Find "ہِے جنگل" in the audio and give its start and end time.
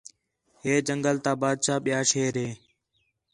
0.61-1.15